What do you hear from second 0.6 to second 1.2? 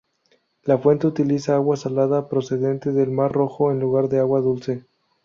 La fuente